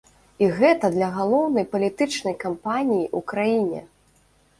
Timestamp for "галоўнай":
1.17-1.65